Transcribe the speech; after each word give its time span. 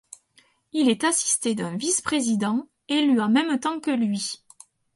Il 0.73 0.89
est 0.89 1.03
assisté 1.03 1.53
d'un 1.53 1.77
vice-président, 1.77 2.67
élu 2.89 3.21
en 3.21 3.29
même 3.29 3.59
temps 3.59 3.79
que 3.79 3.91
lui. 3.91 4.41